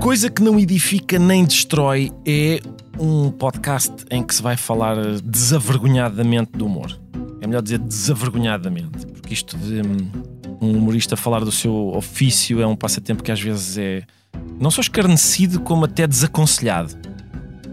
[0.00, 2.58] Coisa que não edifica nem destrói é
[2.98, 6.98] um podcast em que se vai falar desavergonhadamente do humor.
[7.42, 10.10] É melhor dizer desavergonhadamente, porque isto de hum,
[10.58, 14.02] um humorista falar do seu ofício é um passatempo que às vezes é
[14.58, 16.94] não só escarnecido, como até desaconselhado.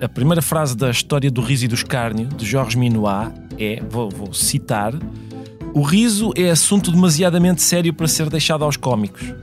[0.01, 4.09] A primeira frase da história do riso e do escárnio, de Georges Minois, é, vou,
[4.09, 4.93] vou citar,
[5.73, 9.33] o riso é assunto demasiadamente sério para ser deixado aos cómicos.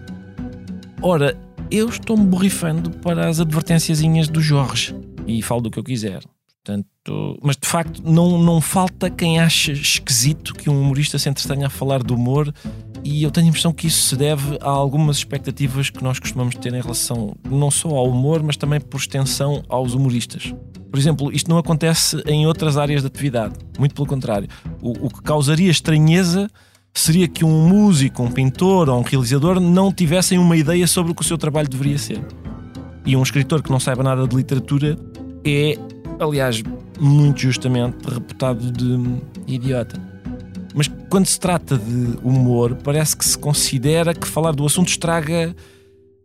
[1.00, 1.34] Ora,
[1.74, 4.94] eu estou-me borrifando para as advertênciazinhas do Jorge
[5.26, 6.22] e falo do que eu quiser.
[6.62, 11.66] Portanto, mas de facto não, não falta quem ache esquisito que um humorista se entretenha
[11.66, 12.54] a falar do humor
[13.02, 16.54] e eu tenho a impressão que isso se deve a algumas expectativas que nós costumamos
[16.54, 20.54] ter em relação não só ao humor, mas também por extensão aos humoristas.
[20.90, 24.48] Por exemplo, isto não acontece em outras áreas de atividade, muito pelo contrário.
[24.80, 26.48] O, o que causaria estranheza
[26.94, 31.14] seria que um músico, um pintor ou um realizador não tivessem uma ideia sobre o
[31.14, 32.24] que o seu trabalho deveria ser.
[33.04, 34.96] E um escritor que não saiba nada de literatura
[35.44, 35.76] é,
[36.18, 36.62] aliás,
[36.98, 40.00] muito justamente reputado de idiota.
[40.74, 45.54] Mas quando se trata de humor, parece que se considera que falar do assunto estraga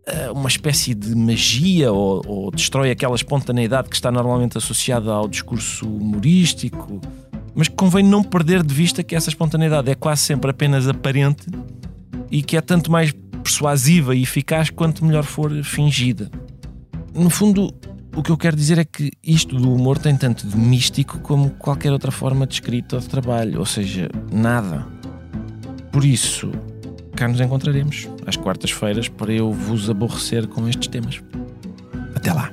[0.08, 5.28] uh, uma espécie de magia ou, ou destrói aquela espontaneidade que está normalmente associada ao
[5.28, 7.02] discurso humorístico
[7.60, 11.46] mas convém não perder de vista que essa espontaneidade é quase sempre apenas aparente
[12.32, 13.12] e que é tanto mais
[13.44, 16.32] persuasiva e eficaz quanto melhor for fingida.
[17.14, 17.74] No fundo,
[18.16, 21.50] o que eu quero dizer é que isto do humor tem tanto de místico como
[21.50, 24.88] qualquer outra forma de escrita ou de trabalho, ou seja, nada.
[25.92, 26.52] Por isso,
[27.14, 31.22] cá nos encontraremos às quartas-feiras para eu vos aborrecer com estes temas.
[32.16, 32.50] Até lá!